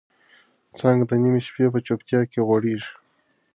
[0.77, 2.91] څانګه د نيمې شپې په چوپتیا کې غوړېږي.